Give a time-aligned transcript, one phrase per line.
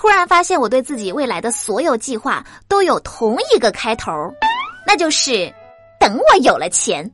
[0.00, 4.10] 突然发现我对自己未来的所有计划都有同一个开头，
[4.86, 5.52] 那就是
[5.98, 7.04] 等我有了钱。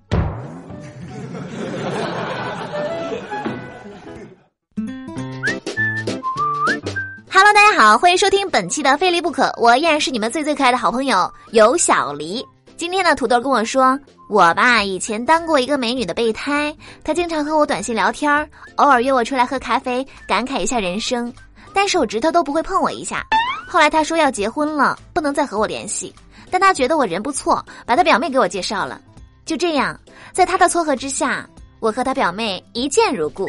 [7.29, 12.46] Hello，大家好，欢迎收听本期的《非离不可》，我依然是你们最最可爱的好朋友有小黎。
[12.77, 13.98] 今天呢，土豆跟我说，
[14.30, 16.73] 我吧以前当过一个美女的备胎，
[17.03, 21.32] 她经常和我短信聊天，偶尔约我出来喝咖啡，感慨一下人生，
[21.77, 23.22] 但手指头都不会碰我一下。
[23.68, 26.14] 后来他说要结婚了，不能再和我联系，
[26.50, 28.98] 但他觉得我人不错，把他表妹给我介绍了。
[29.44, 30.00] 就这样，
[30.32, 31.46] 在他的撮合之下，
[31.79, 33.47] 我和他表妹一见如故。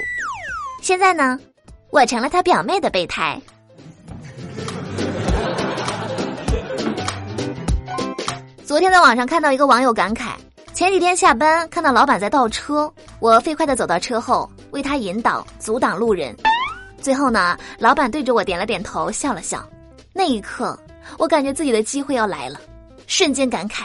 [0.82, 1.40] 现在呢，
[1.90, 3.42] 我成了他表妹的备胎。
[8.66, 10.32] 昨天在网上看到一个网友感慨：
[10.74, 16.36] 前几天下班看到老板在倒车，我飞快的走到车后为他引导阻挡路人。
[17.08, 19.66] 最后呢，老板对着我点了点头，笑了笑。
[20.12, 20.78] 那一刻，
[21.18, 22.60] 我感觉自己的机会要来了，
[23.08, 23.84] 瞬间感慨：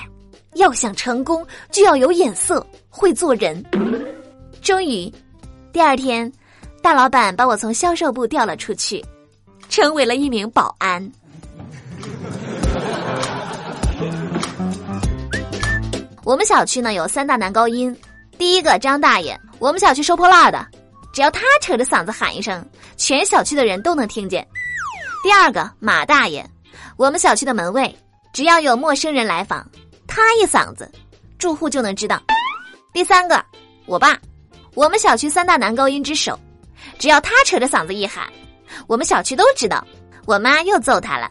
[0.55, 3.64] 要想成功，就要有眼色，会做人。
[4.61, 5.09] 终于，
[5.73, 6.33] 第二天，
[6.83, 9.01] 大老板把我从销售部调了出去，
[9.69, 11.09] 成为了一名保安。
[16.25, 17.97] 我们小区呢有三大男高音，
[18.36, 20.67] 第一个张大爷，我们小区收破烂的，
[21.12, 24.46] 只要他扯着嗓子喊一声，全小区的人都能听见。
[25.22, 26.44] 第二个马大爷，
[26.96, 27.94] 我们小区的门卫，
[28.32, 29.68] 只要有陌生人来访，
[30.06, 30.90] 他一嗓子，
[31.38, 32.20] 住户就能知道。
[32.92, 33.44] 第三个
[33.86, 34.18] 我爸，
[34.74, 36.38] 我们小区三大男高音之首，
[36.98, 38.27] 只要他扯着嗓子一喊，
[38.86, 39.86] 我们小区都知道，
[40.27, 41.30] 我妈又揍他了。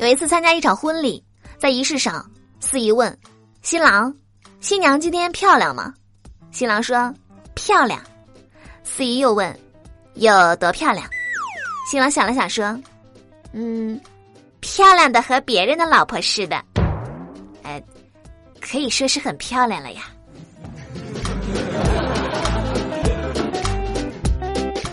[0.00, 1.24] 有一次参加一场婚礼，
[1.56, 2.28] 在仪式上，
[2.60, 3.16] 司仪问
[3.62, 4.14] 新郎
[4.64, 5.92] ：“新娘今天漂亮吗？”
[6.50, 7.14] 新郎说
[7.54, 8.00] ：“漂亮。”
[8.82, 9.54] 司仪又问
[10.16, 11.06] ：“有多漂亮？”
[11.86, 12.74] 新郎想了想说
[13.52, 14.00] ：“嗯，
[14.60, 16.56] 漂亮的和别人的老婆似的。”
[17.62, 17.82] 哎，
[18.58, 20.04] 可以说是很漂亮了呀。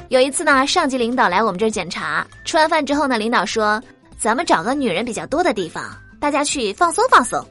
[0.10, 3.82] 有一次呢，上级领导来我们这儿检查，吃完饭之后呢，领导说。
[4.20, 7.44] 咱们找个女人比较多的地方，大家去放松放松。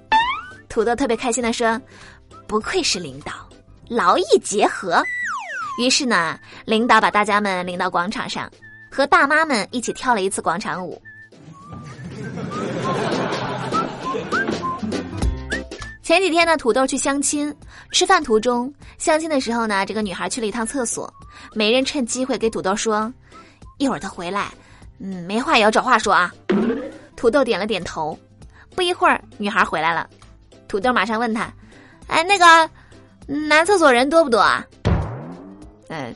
[0.71, 1.79] 土豆特别开心的说
[2.47, 3.33] ：“不愧是领导，
[3.89, 5.03] 劳逸结合。”
[5.83, 8.49] 于是呢，领导把大家们领到广场上，
[8.91, 11.03] 和大妈们一起跳了一次广场舞。
[16.03, 17.53] 前几天呢，土豆去相亲，
[17.91, 21.13] 吃饭途中相亲的时候呢，这个女孩去了一趟厕所，
[21.53, 23.13] 没人趁机会给土豆说
[23.79, 24.53] ：“一会儿她回来。”
[25.03, 26.33] 嗯，没话也要找话说啊。
[27.17, 28.17] 土豆点了点头。
[28.75, 30.09] 不一会儿，女孩回来了，
[30.71, 31.53] 土豆马上问他
[32.07, 32.71] ：“哎，那个
[33.27, 34.65] 男厕所人多不多啊？”
[35.91, 36.15] 嗯。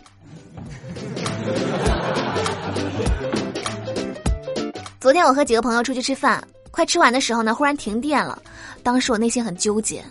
[5.00, 8.40] 昨天我和几个朋友出去吃饭，快吃完的时候呢，忽然停电了。
[8.84, 10.04] 当时我内心很纠结，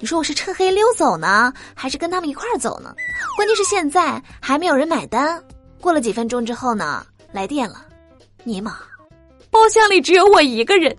[0.00, 2.92] 你说我是趁黑溜走呢，还是跟他们一块儿走呢？
[3.36, 5.40] 关键是现在还没有人买单。
[5.80, 7.86] 过了几分钟之后呢，来电了。
[8.42, 8.78] 尼玛，
[9.52, 10.96] 包厢里只有我一个人。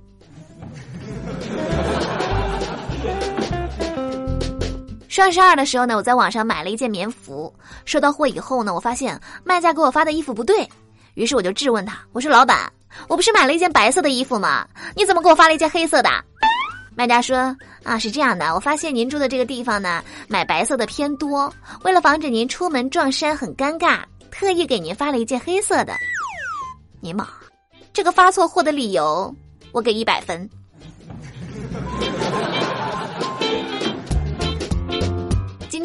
[5.10, 7.52] 双十二的时候呢，我在网上买了一件棉服，
[7.84, 10.70] 收到货以后呢，我发现卖家给我发的衣服不对，
[11.16, 12.72] 于是我就质问他：“我说老板，
[13.08, 14.68] 我不是买了一件白色的衣服吗？
[14.96, 16.10] 你怎么给我发了一件黑色的？”
[16.96, 21.52] 卖家说：“啊，是这样的，我发现您住的这个地方呢，买白色的偏多，
[21.84, 25.94] 为了防止您出门撞衫很尴尬，特意给您发了一件黑色的。”
[27.02, 27.28] 尼玛，
[27.92, 29.34] 这个发错货的理由，
[29.72, 30.48] 我给一百分。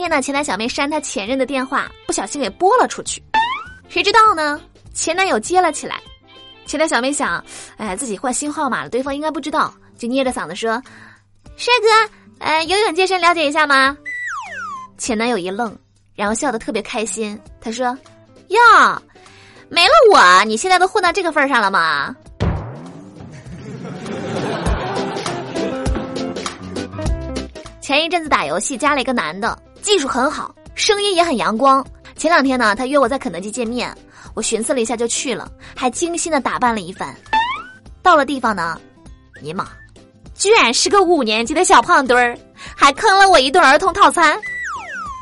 [0.04, 3.22] 天呢，前男小妹删她前任的电话，不小心给拨了出去，
[3.88, 4.60] 谁知道呢？
[4.92, 5.98] 前男友接了起来。
[6.66, 7.42] 前男小妹想，
[7.78, 10.82] 哎，自己换新号码了，对方应该不知道，就捏着嗓子说
[11.56, 13.96] ：“帅哥，呃，游泳健身了解一下吗？”
[14.98, 15.74] 前男友一愣，
[16.14, 17.96] 然后笑得特别开心，他说
[18.48, 18.60] ：“哟。”
[19.70, 22.14] 没了我，你现在都混到这个份上了吗？
[27.84, 31.86] 前一阵子打游戏加了一个男的，技术很好，声音也很阳光。
[32.16, 33.94] 前两天呢，他约我在肯德基见面，
[34.32, 37.14] 我寻思了一下就去了，还精心的打扮了一番。
[38.00, 38.80] 到了地方呢，
[39.42, 39.68] 尼玛，
[40.34, 42.34] 居然是个五年级的小胖墩儿，
[42.74, 44.34] 还坑了我一顿儿童套餐，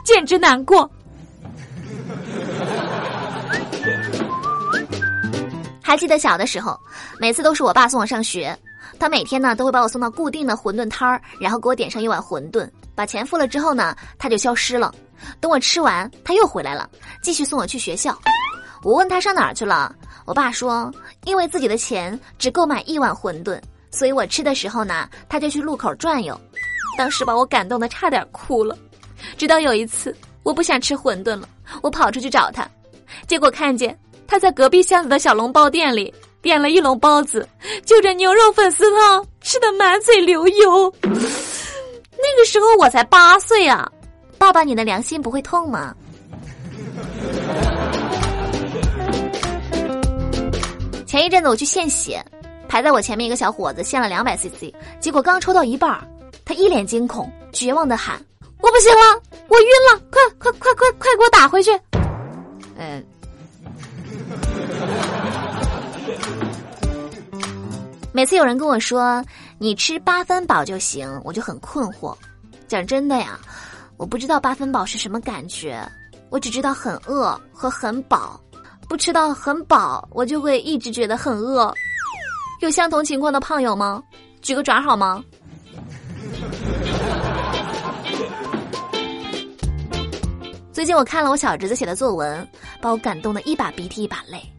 [0.05, 0.89] 简直难过。
[5.83, 6.79] 还记得小的时候，
[7.19, 8.57] 每次都是我爸送我上学，
[8.99, 14.95] 他每天呢都会把我送到固定的馄饨摊儿，然后给我点上一碗馄饨，把钱付了之后呢，他就消失了。
[15.41, 16.89] 等我吃完，他又回来了，
[17.23, 18.17] 继续送我去学校。
[18.83, 19.95] 我问他上哪儿去了，
[20.25, 20.93] 我爸说，
[21.25, 26.39] 因为自己的钱只够买一碗馄饨，所以我吃的时候呢，他就去路口转悠。
[26.99, 28.77] 当时把我感动的差点哭了。
[29.37, 31.49] 直到有一次，我不想吃馄饨了，
[31.81, 32.69] 我跑出去找他，
[33.29, 33.97] 结果看见
[34.27, 36.13] 他在隔壁巷子的小笼包店里
[36.43, 37.49] 点了一笼包子，
[37.87, 40.93] 就着牛肉粉丝汤，吃的满嘴流油。
[41.03, 43.91] 那个时候我才八岁啊，
[44.39, 45.95] 爸爸，你的良心不会痛吗？
[51.07, 52.25] 前一阵子我去献血，
[52.69, 55.97] 排在我前面一个小伙子献了两百 cc，结果刚抽到一半，
[56.45, 58.21] 他一脸惊恐、绝望的喊
[58.61, 61.71] ：“我不行了，我晕了，快快快快快给我打回去！”
[62.79, 63.05] 嗯，
[68.15, 69.25] 每次有人跟我说
[69.57, 72.15] 你吃八分饱就行，我就很困惑。
[72.69, 73.41] 讲真的呀，
[73.97, 75.83] 我不知道八分饱是什么感觉，
[76.29, 78.39] 我只知道很饿和很饱。
[78.87, 81.75] 不吃到很饱，我就会一直觉得很饿。
[82.61, 84.03] 有相同情况的胖友吗？
[84.43, 85.25] 举个爪好吗？
[90.71, 92.47] 最近我看了我小侄子写的作文，
[92.79, 94.52] 把我感动的一把鼻涕一把泪。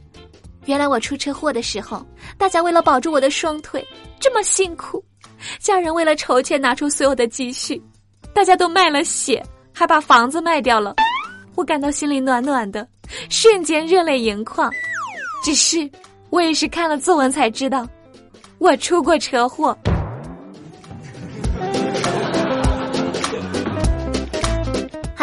[0.65, 2.05] 原来我出车祸的时候，
[2.37, 3.85] 大家为了保住我的双腿
[4.19, 5.03] 这么辛苦，
[5.59, 7.81] 家人为了筹钱拿出所有的积蓄，
[8.33, 9.43] 大家都卖了血，
[9.73, 10.95] 还把房子卖掉了。
[11.55, 12.87] 我感到心里暖暖的。
[13.29, 14.71] 瞬间热泪盈眶，
[15.43, 15.87] 只是
[16.29, 17.87] 我也是看了作文才知道，
[18.57, 19.77] 我出过车祸。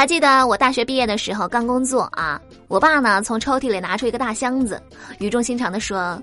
[0.01, 4.83] 还记得我大学毕业的时候刚工作啊，我爸呢从抽屉里拿出一个大箱子，
[5.19, 6.19] 语重心长的说：“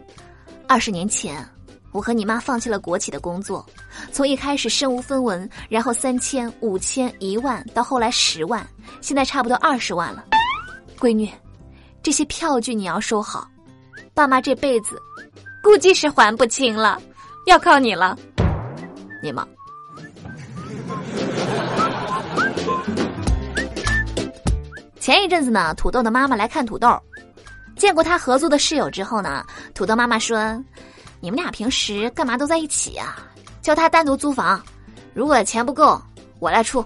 [0.68, 1.48] 二十年前，
[1.92, 3.64] 我和你妈放弃了国企的工作，
[4.12, 8.68] 从一开始身无分文，然后三千、五千、一万，到后来十万，
[9.00, 10.26] 现在差不多二十万了，
[10.98, 11.30] 闺女。”
[12.02, 13.48] 这些票据你要收好，
[14.12, 15.00] 爸妈这辈子
[15.62, 17.00] 估计是还不清了，
[17.46, 18.18] 要靠你了，
[19.22, 19.48] 你忙。
[25.08, 27.02] 前一阵子呢，土豆的妈妈来看土豆，
[27.78, 29.42] 见过他合租的室友之后呢，
[29.74, 30.62] 土豆妈妈说
[31.22, 33.16] ：“你们俩平时干嘛都在一起呀？
[33.62, 34.62] 叫他单独租房，
[35.14, 35.98] 如果钱不够，
[36.40, 36.86] 我来出。”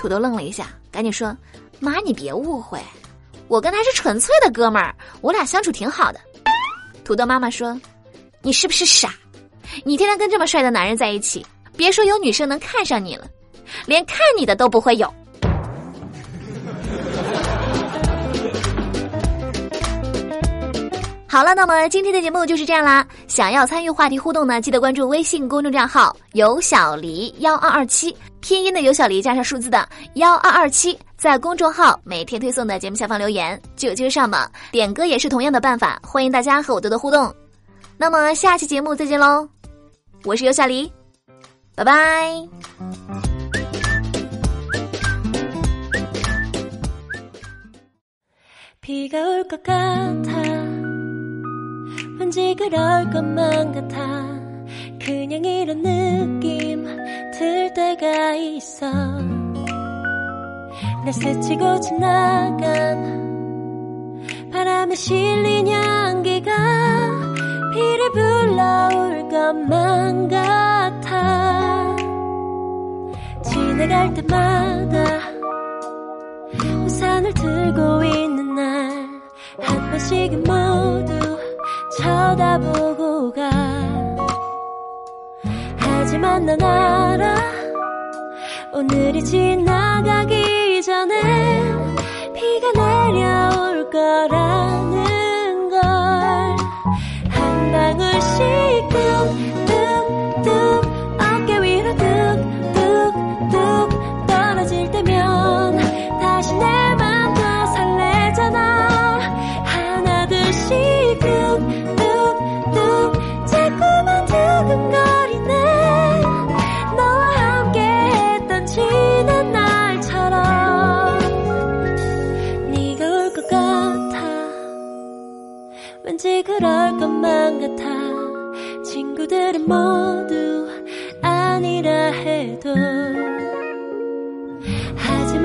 [0.00, 1.36] 土豆愣了一下，赶紧说
[1.80, 2.80] ：“妈，你别误会。”
[3.46, 6.20] 我跟他是纯粹的哥们儿，我俩相处挺好的。
[7.04, 7.78] 土豆妈妈说
[8.40, 9.12] ：“你是不是傻？
[9.84, 11.44] 你天天跟这么帅的男人在一起，
[11.76, 13.28] 别说有女生能看上你了，
[13.84, 15.12] 连看你的都不会有。”
[21.34, 23.04] 好了，那么今天的节目就是这样啦。
[23.26, 34.48] 想要参与话题互动呢，记得关注微信公众账号“有小黎幺二二七”，拼音的有小黎加上数字的幺二二七，在公众号每天推送的节目下方留言就有机会上榜。
[34.70, 37.34] 点歌也是同样的办法，欢迎大家和我多多互动。
[37.96, 39.48] 那么下期节目再见喽，
[40.22, 40.88] 我是有小黎，
[41.74, 42.30] 拜拜。
[52.36, 53.96] 왠지 그럴 것만 같아.
[54.98, 56.84] 그냥 이런 느낌
[57.32, 58.90] 들 때가 있어.
[61.04, 62.58] 날 스치고 지나간
[64.50, 66.52] 바람에 실린 향기가
[67.72, 71.96] 비를 불러올 것만 같아.
[73.44, 75.04] 지나갈 때마다
[76.84, 79.14] 우산을 들고 있는 날
[79.60, 81.13] 한 번씩은 모두
[82.04, 83.50] 쳐다보고 가.
[85.78, 87.34] 하지만 난 알아.
[88.72, 91.62] 오늘이 지나가기 전에
[92.34, 94.53] 비가 내려올 거라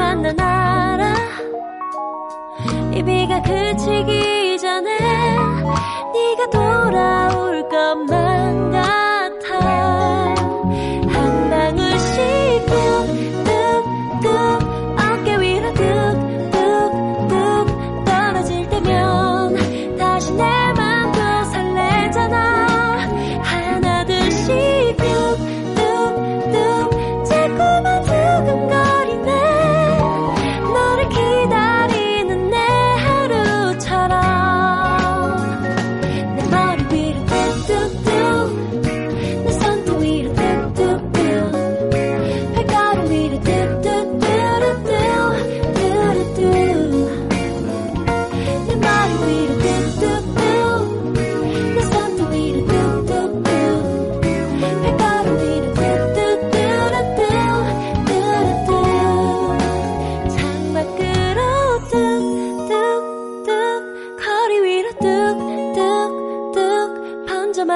[0.10, 1.16] 난 알아
[2.92, 4.39] 이 비가 그치기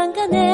[0.03, 0.52] 도망가네